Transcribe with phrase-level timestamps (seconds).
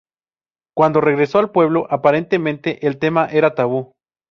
[0.75, 3.91] Cuándo regresó al pueblo, aparentemente el tema era tabú.